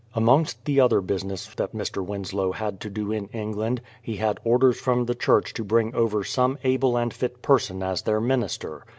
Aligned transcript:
Amongst 0.15 0.65
the 0.65 0.79
other 0.79 0.99
business 0.99 1.45
that 1.57 1.73
Mr. 1.75 2.03
Winslow 2.03 2.53
had 2.53 2.79
to 2.79 2.89
do 2.89 3.11
in 3.11 3.27
England, 3.27 3.81
he 4.01 4.15
had 4.15 4.39
orders 4.43 4.79
from 4.79 5.05
the 5.05 5.13
church 5.13 5.53
to 5.53 5.63
bring 5.63 5.93
over 5.93 6.23
some 6.23 6.57
able 6.63 6.97
and 6.97 7.13
fit 7.13 7.43
person 7.43 7.83
as 7.83 8.01
their 8.01 8.19
minister. 8.19 8.83